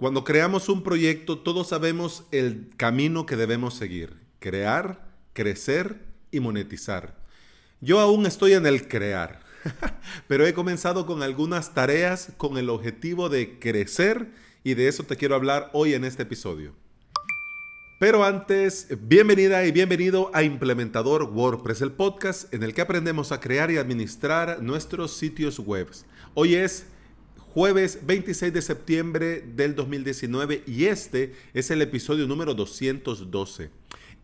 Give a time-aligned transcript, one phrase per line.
[0.00, 4.14] Cuando creamos un proyecto, todos sabemos el camino que debemos seguir.
[4.38, 7.18] Crear, crecer y monetizar.
[7.82, 9.40] Yo aún estoy en el crear,
[10.26, 14.30] pero he comenzado con algunas tareas con el objetivo de crecer
[14.64, 16.72] y de eso te quiero hablar hoy en este episodio.
[17.98, 23.40] Pero antes, bienvenida y bienvenido a Implementador WordPress, el podcast en el que aprendemos a
[23.40, 25.88] crear y administrar nuestros sitios web.
[26.32, 26.86] Hoy es
[27.54, 33.70] jueves 26 de septiembre del 2019 y este es el episodio número 212.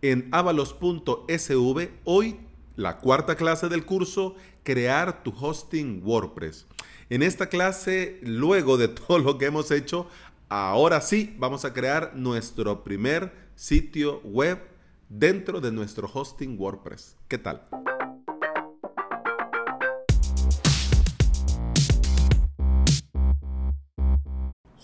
[0.01, 2.37] En avalos.sv, hoy
[2.77, 6.67] la cuarta clase del curso, crear tu hosting WordPress.
[7.11, 10.07] En esta clase, luego de todo lo que hemos hecho,
[10.49, 14.61] ahora sí vamos a crear nuestro primer sitio web
[15.09, 17.17] dentro de nuestro hosting WordPress.
[17.27, 17.67] ¿Qué tal?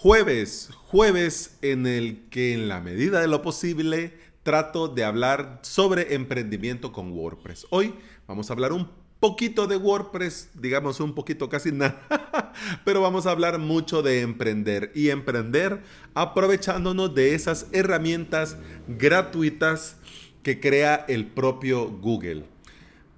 [0.03, 6.17] Jueves, jueves en el que en la medida de lo posible trato de hablar sobre
[6.17, 7.69] emprendimiento con WordPress.
[7.71, 7.95] Hoy
[8.27, 12.53] vamos a hablar un poquito de WordPress, digamos un poquito casi nada,
[12.85, 18.57] pero vamos a hablar mucho de emprender y emprender aprovechándonos de esas herramientas
[18.89, 19.99] gratuitas
[20.43, 22.47] que crea el propio Google.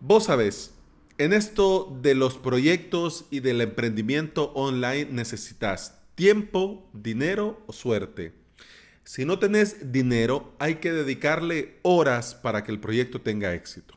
[0.03, 0.75] Vos sabés,
[1.17, 8.33] en esto de los proyectos y del emprendimiento online necesitas tiempo, dinero o suerte.
[9.05, 13.95] Si no tenés dinero, hay que dedicarle horas para que el proyecto tenga éxito.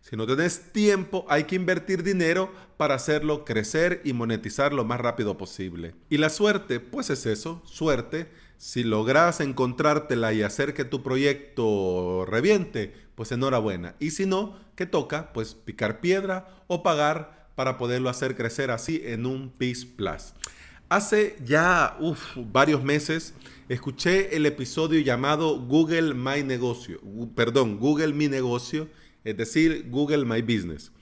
[0.00, 5.00] Si no tenés tiempo, hay que invertir dinero para hacerlo crecer y monetizar lo más
[5.00, 5.94] rápido posible.
[6.08, 8.28] Y la suerte, pues es eso, suerte.
[8.56, 13.96] Si logras encontrártela y hacer que tu proyecto reviente, pues enhorabuena.
[13.98, 15.32] Y si no, ¿qué toca?
[15.32, 20.34] Pues picar piedra o pagar para poderlo hacer crecer así en un PIS Plus.
[20.88, 21.98] Hace ya
[22.52, 23.34] varios meses
[23.68, 27.00] escuché el episodio llamado Google My Negocio,
[27.34, 28.88] perdón, Google Mi Negocio,
[29.24, 30.92] es decir, Google My Business,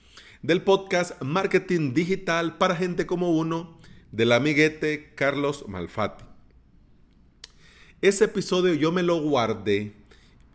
[0.41, 3.77] del podcast Marketing Digital para gente como uno
[4.11, 6.23] del amiguete Carlos Malfatti.
[8.01, 9.93] Ese episodio yo me lo guardé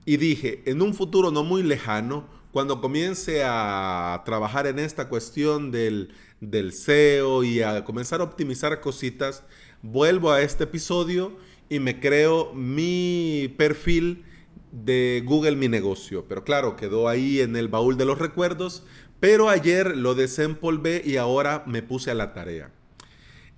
[0.06, 5.70] y dije, en un futuro no muy lejano, cuando comience a trabajar en esta cuestión
[5.70, 9.44] del, del SEO y a comenzar a optimizar cositas,
[9.82, 11.36] vuelvo a este episodio
[11.68, 14.24] y me creo mi perfil
[14.72, 16.24] de Google Mi Negocio.
[16.28, 18.84] Pero claro, quedó ahí en el baúl de los recuerdos,
[19.20, 22.72] pero ayer lo desempolvé y ahora me puse a la tarea.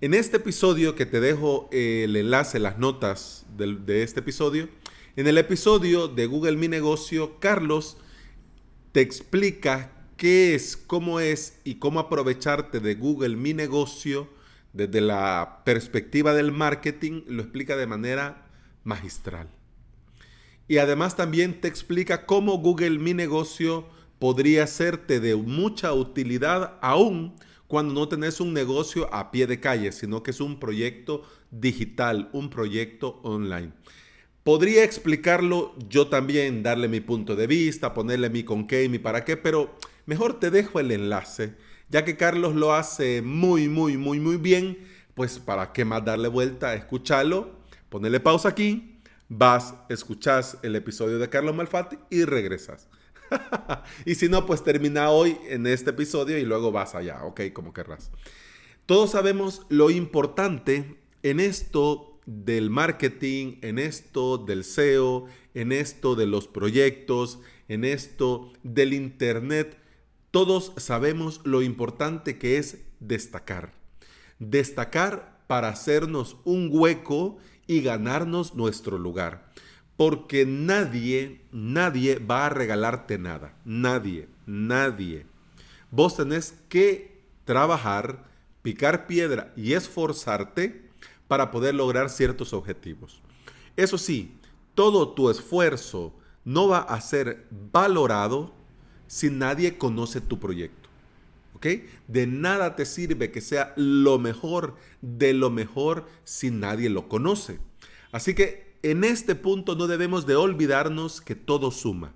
[0.01, 4.69] En este episodio que te dejo el enlace, las notas de, de este episodio,
[5.15, 7.99] en el episodio de Google Mi Negocio, Carlos
[8.91, 14.29] te explica qué es, cómo es y cómo aprovecharte de Google Mi Negocio
[14.73, 18.47] desde la perspectiva del marketing, lo explica de manera
[18.85, 19.49] magistral.
[20.69, 23.89] Y además también te explica cómo Google Mi Negocio
[24.21, 27.35] podría serte de mucha utilidad aún
[27.67, 32.31] cuando no tenés un negocio a pie de calle, sino que es un proyecto digital,
[32.33, 33.73] un proyecto online.
[34.45, 38.99] Podría explicarlo yo también, darle mi punto de vista, ponerle mi con qué y mi
[38.99, 41.55] para qué, pero mejor te dejo el enlace,
[41.89, 44.79] ya que Carlos lo hace muy, muy, muy, muy bien,
[45.15, 47.53] pues para qué más darle vuelta, escúchalo,
[47.89, 48.99] ponerle pausa aquí,
[49.29, 52.89] vas, escuchas el episodio de Carlos Malfatti y regresas.
[54.05, 57.73] y si no, pues termina hoy en este episodio y luego vas allá, ok, como
[57.73, 58.11] querrás.
[58.87, 66.27] Todos sabemos lo importante en esto del marketing, en esto del SEO, en esto de
[66.27, 69.79] los proyectos, en esto del Internet,
[70.31, 73.73] todos sabemos lo importante que es destacar.
[74.39, 79.51] Destacar para hacernos un hueco y ganarnos nuestro lugar.
[79.97, 83.55] Porque nadie, nadie va a regalarte nada.
[83.65, 85.27] Nadie, nadie.
[85.91, 88.25] Vos tenés que trabajar,
[88.63, 90.92] picar piedra y esforzarte
[91.29, 93.23] para poder lograr ciertos objetivos.
[93.77, 94.35] Eso sí,
[94.75, 96.13] todo tu esfuerzo
[96.45, 98.53] no va a ser valorado
[99.07, 100.89] si nadie conoce tu proyecto.
[101.55, 101.67] ¿Ok?
[102.09, 107.61] De nada te sirve que sea lo mejor de lo mejor si nadie lo conoce.
[108.11, 112.13] Así que en este punto no debemos de olvidarnos que todo suma.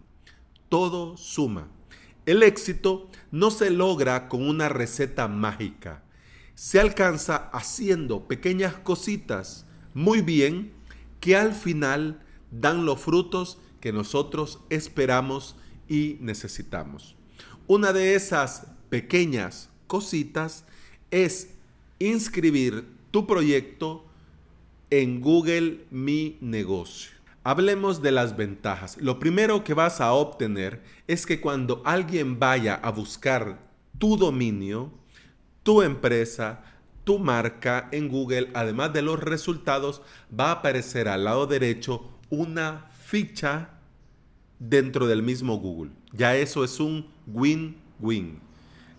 [0.69, 1.69] Todo suma.
[2.25, 6.03] El éxito no se logra con una receta mágica
[6.57, 10.73] se alcanza haciendo pequeñas cositas muy bien
[11.21, 15.55] que al final dan los frutos que nosotros esperamos
[15.87, 17.15] y necesitamos.
[17.67, 20.65] Una de esas pequeñas cositas
[21.11, 21.51] es
[21.99, 24.07] inscribir tu proyecto
[24.89, 27.13] en Google Mi Negocio.
[27.45, 28.97] Hablemos de las ventajas.
[28.97, 33.61] Lo primero que vas a obtener es que cuando alguien vaya a buscar
[33.99, 34.91] tu dominio,
[35.67, 36.63] tu empresa,
[37.03, 42.89] tu marca en Google, además de los resultados, va a aparecer al lado derecho una
[42.93, 43.71] ficha
[44.61, 45.91] dentro del mismo Google.
[46.13, 48.39] Ya eso es un win-win.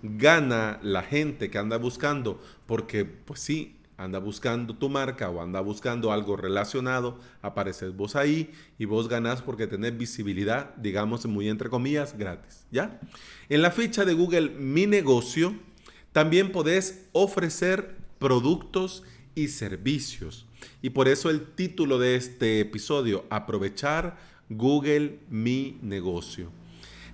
[0.04, 5.62] Gana la gente que anda buscando, porque pues sí, anda buscando tu marca o anda
[5.62, 11.70] buscando algo relacionado, apareces vos ahí y vos ganás porque tenés visibilidad, digamos muy entre
[11.70, 13.00] comillas, gratis, ¿ya?
[13.48, 15.56] En la ficha de Google Mi Negocio
[16.18, 19.04] también podés ofrecer productos
[19.36, 20.48] y servicios.
[20.82, 24.18] Y por eso el título de este episodio, aprovechar
[24.50, 26.50] Google Mi Negocio.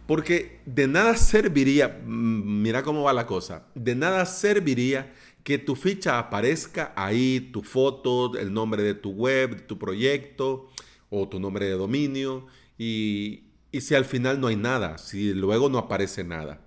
[0.08, 5.14] Porque de nada serviría, mm, mira cómo va la cosa, de nada serviría
[5.44, 10.70] que tu ficha aparezca ahí, tu foto, el nombre de tu web, tu proyecto
[11.10, 12.48] o tu nombre de dominio
[12.78, 16.63] y, y si al final no hay nada, si luego no aparece nada.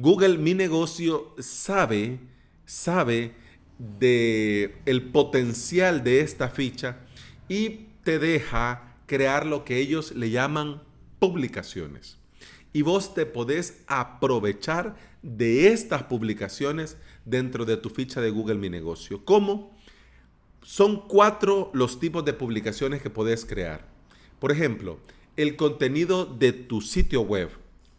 [0.00, 2.20] Google Mi Negocio sabe,
[2.64, 3.34] sabe
[3.78, 7.00] de el potencial de esta ficha
[7.50, 10.82] y te deja crear lo que ellos le llaman
[11.18, 12.16] publicaciones.
[12.72, 18.70] Y vos te podés aprovechar de estas publicaciones dentro de tu ficha de Google Mi
[18.70, 19.22] Negocio.
[19.26, 19.76] ¿Cómo?
[20.62, 23.86] Son cuatro los tipos de publicaciones que podés crear.
[24.38, 24.98] Por ejemplo,
[25.36, 27.50] el contenido de tu sitio web,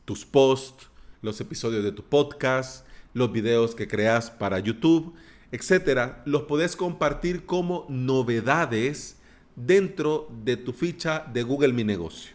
[0.06, 0.91] tus posts,
[1.22, 5.14] los episodios de tu podcast, los videos que creas para YouTube,
[5.52, 9.18] etcétera, los podés compartir como novedades
[9.56, 12.32] dentro de tu ficha de Google Mi Negocio.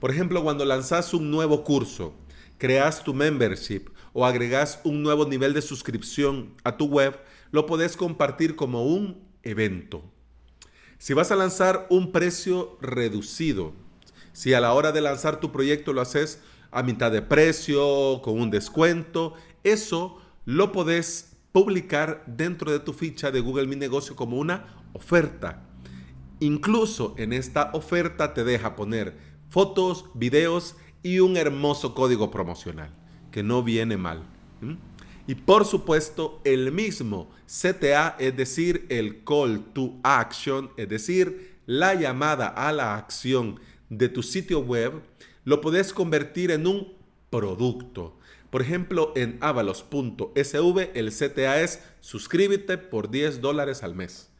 [0.00, 2.14] Por ejemplo, cuando lanzas un nuevo curso,
[2.56, 7.18] creas tu membership o agregas un nuevo nivel de suscripción a tu web,
[7.50, 10.02] lo podés compartir como un evento.
[10.98, 13.72] Si vas a lanzar un precio reducido,
[14.32, 16.40] si a la hora de lanzar tu proyecto lo haces
[16.78, 19.34] a mitad de precio, con un descuento,
[19.64, 25.64] eso lo podés publicar dentro de tu ficha de Google Mi Negocio como una oferta.
[26.40, 29.16] Incluso en esta oferta te deja poner
[29.48, 32.90] fotos, videos y un hermoso código promocional
[33.32, 34.22] que no viene mal.
[35.26, 41.94] Y por supuesto, el mismo CTA, es decir, el call to action, es decir, la
[41.94, 43.60] llamada a la acción
[43.90, 45.02] de tu sitio web,
[45.44, 46.92] lo puedes convertir en un
[47.30, 48.18] producto.
[48.50, 54.30] Por ejemplo, en avalos.sv el CTA es suscríbete por 10 dólares al mes.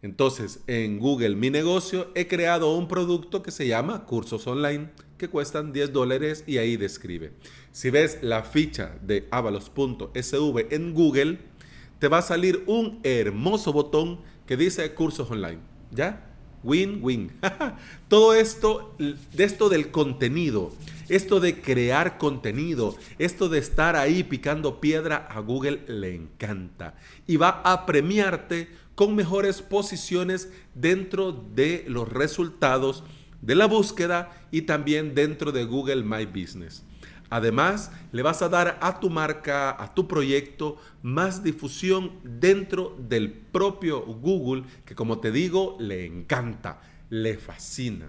[0.00, 5.28] Entonces, en Google Mi Negocio he creado un producto que se llama cursos online que
[5.28, 7.32] cuestan 10 dólares y ahí describe.
[7.72, 11.38] Si ves la ficha de avalos.sv en Google,
[11.98, 15.60] te va a salir un hermoso botón que dice cursos online.
[15.90, 16.33] ¿Ya?
[16.64, 17.30] Win-win.
[18.08, 20.72] Todo esto, de esto del contenido,
[21.08, 26.94] esto de crear contenido, esto de estar ahí picando piedra a Google le encanta.
[27.26, 33.04] Y va a premiarte con mejores posiciones dentro de los resultados
[33.42, 36.83] de la búsqueda y también dentro de Google My Business.
[37.34, 43.32] Además, le vas a dar a tu marca, a tu proyecto, más difusión dentro del
[43.32, 48.08] propio Google, que como te digo, le encanta, le fascina.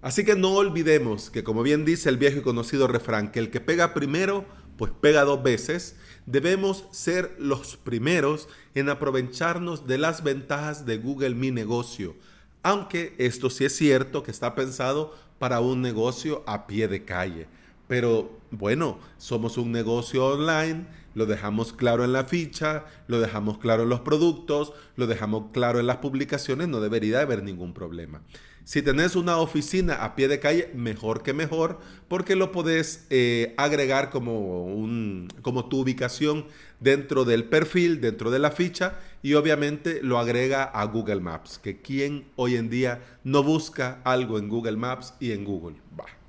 [0.00, 3.50] Así que no olvidemos que, como bien dice el viejo y conocido refrán, que el
[3.50, 4.46] que pega primero,
[4.78, 5.94] pues pega dos veces,
[6.24, 12.16] debemos ser los primeros en aprovecharnos de las ventajas de Google Mi Negocio
[12.62, 17.48] aunque esto sí es cierto que está pensado para un negocio a pie de calle.
[17.92, 23.82] Pero bueno, somos un negocio online, lo dejamos claro en la ficha, lo dejamos claro
[23.82, 28.22] en los productos, lo dejamos claro en las publicaciones, no debería haber ningún problema.
[28.64, 33.52] Si tenés una oficina a pie de calle, mejor que mejor, porque lo podés eh,
[33.58, 36.46] agregar como, un, como tu ubicación
[36.80, 41.82] dentro del perfil, dentro de la ficha, y obviamente lo agrega a Google Maps, que
[41.82, 45.76] quien hoy en día no busca algo en Google Maps y en Google.
[46.00, 46.21] Va.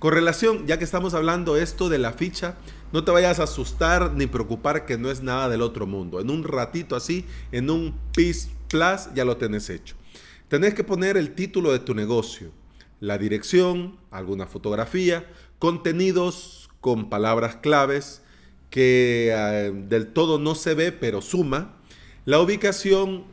[0.00, 2.56] Con relación, ya que estamos hablando esto de la ficha,
[2.90, 6.20] no te vayas a asustar ni preocupar que no es nada del otro mundo.
[6.20, 9.96] En un ratito así, en un PIS Plus, ya lo tenés hecho.
[10.48, 12.50] Tenés que poner el título de tu negocio,
[12.98, 18.22] la dirección, alguna fotografía, contenidos con palabras claves
[18.70, 21.76] que eh, del todo no se ve pero suma,
[22.24, 23.24] la ubicación,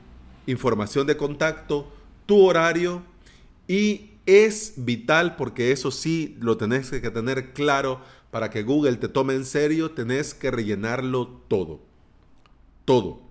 [0.48, 1.90] información de contacto,
[2.26, 3.04] tu horario
[3.70, 9.08] y es vital porque eso sí lo tenés que tener claro para que Google te
[9.08, 11.80] tome en serio, tenés que rellenarlo todo.
[12.86, 13.22] Todo.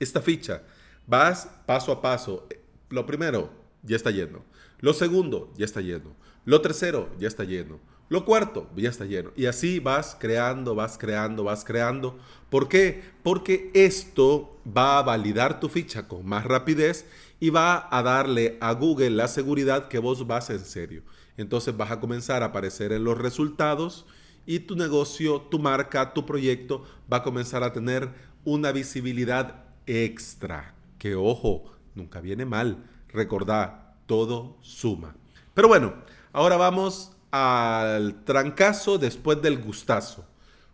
[0.00, 0.62] Esta ficha
[1.06, 2.46] Vas paso a paso.
[2.88, 3.50] Lo primero,
[3.82, 4.42] ya está lleno.
[4.80, 6.14] Lo segundo, ya está lleno.
[6.44, 7.78] Lo tercero, ya está lleno.
[8.08, 9.30] Lo cuarto, ya está lleno.
[9.36, 12.18] Y así vas creando, vas creando, vas creando.
[12.50, 13.02] ¿Por qué?
[13.22, 17.06] Porque esto va a validar tu ficha con más rapidez
[17.44, 21.02] y va a darle a Google la seguridad que vos vas en serio.
[21.36, 24.06] Entonces vas a comenzar a aparecer en los resultados
[24.46, 28.08] y tu negocio, tu marca, tu proyecto va a comenzar a tener
[28.46, 30.74] una visibilidad extra.
[30.96, 32.82] Que ojo, nunca viene mal.
[33.08, 35.14] Recordá, todo suma.
[35.52, 35.92] Pero bueno,
[36.32, 40.24] ahora vamos al trancazo después del gustazo.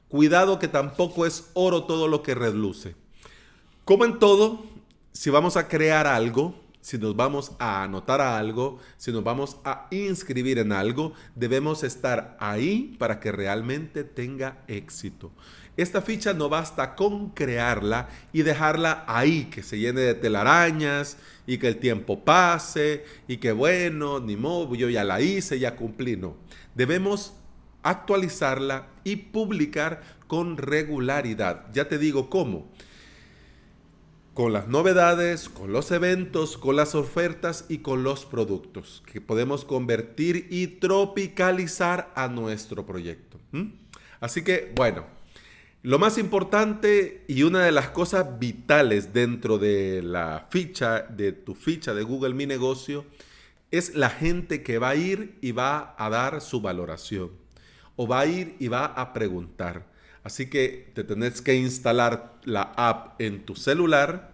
[0.07, 2.95] Cuidado que tampoco es oro todo lo que reluce.
[3.85, 4.70] Como en todo,
[5.13, 9.59] si vamos a crear algo, si nos vamos a anotar a algo, si nos vamos
[9.65, 15.31] a inscribir en algo, debemos estar ahí para que realmente tenga éxito.
[15.77, 21.59] Esta ficha no basta con crearla y dejarla ahí, que se llene de telarañas y
[21.59, 26.17] que el tiempo pase y que bueno, ni modo, yo ya la hice, ya cumplí.
[26.17, 26.37] No,
[26.75, 27.35] debemos
[27.83, 31.67] actualizarla y publicar con regularidad.
[31.73, 32.69] Ya te digo cómo
[34.35, 39.65] con las novedades, con los eventos, con las ofertas y con los productos que podemos
[39.65, 43.39] convertir y tropicalizar a nuestro proyecto.
[44.21, 45.05] Así que, bueno,
[45.83, 51.55] lo más importante y una de las cosas vitales dentro de la ficha, de tu
[51.55, 53.07] ficha de Google Mi Negocio,
[53.71, 57.31] es la gente que va a ir y va a dar su valoración.
[57.97, 59.90] O va a ir y va a preguntar.
[60.23, 64.33] Así que te tenés que instalar la app en tu celular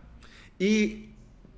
[0.58, 1.10] y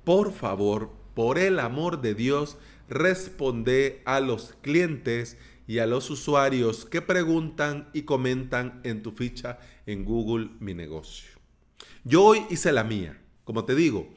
[0.03, 2.57] por favor, por el amor de Dios,
[2.87, 9.59] responde a los clientes y a los usuarios que preguntan y comentan en tu ficha
[9.85, 11.29] en Google Mi Negocio.
[12.03, 14.09] Yo hoy hice la mía, como te digo.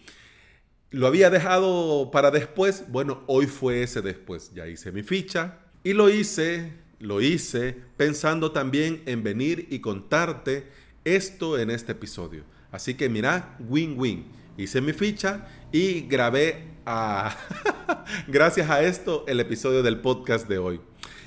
[0.90, 4.52] Lo había dejado para después, bueno, hoy fue ese después.
[4.54, 10.68] Ya hice mi ficha y lo hice, lo hice pensando también en venir y contarte
[11.04, 12.44] esto en este episodio.
[12.71, 14.25] Así que mira, win-win.
[14.56, 17.37] Hice mi ficha y grabé a,
[18.28, 20.80] gracias a esto el episodio del podcast de hoy.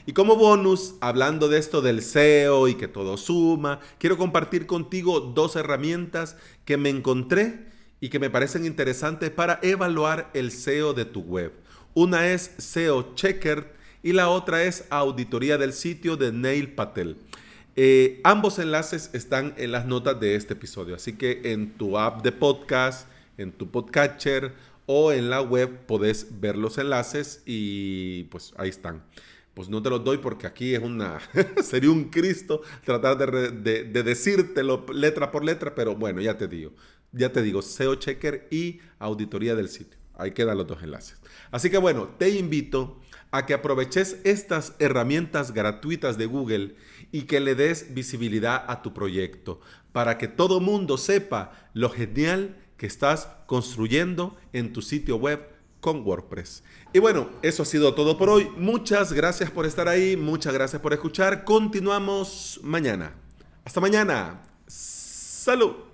[0.05, 5.20] Y como bonus, hablando de esto del SEO y que todo suma, quiero compartir contigo
[5.20, 7.65] dos herramientas que me encontré
[8.00, 11.51] y que me parecen interesantes para evaluar el SEO de tu web.
[11.96, 13.75] Una es SEO Checker
[14.06, 17.18] y la otra es auditoría del sitio de Neil Patel.
[17.76, 22.22] Eh, ambos enlaces están en las notas de este episodio, así que en tu app
[22.22, 23.10] de podcast,
[23.40, 24.54] en tu podcatcher
[24.86, 29.04] o en la web podés ver los enlaces y pues ahí están
[29.56, 31.18] pues no te los doy porque aquí es una,
[31.64, 36.74] sería un Cristo tratar de, de, decírtelo letra por letra, pero bueno, ya te digo,
[37.12, 40.05] ya te digo, SEO Checker y auditoría del sitio.
[40.18, 41.18] Ahí quedan los dos enlaces.
[41.52, 43.00] Así que bueno, te invito
[43.32, 46.76] a que aproveches estas herramientas gratuitas de Google
[47.12, 49.60] y que le des visibilidad a tu proyecto
[49.92, 56.06] para que todo mundo sepa lo genial que estás construyendo en tu sitio web con
[56.06, 56.64] WordPress.
[56.94, 58.50] Y bueno, eso ha sido todo por hoy.
[58.58, 61.44] Muchas gracias por estar ahí, muchas gracias por escuchar.
[61.44, 63.14] Continuamos mañana.
[63.64, 64.42] Hasta mañana.
[64.68, 65.85] Salud.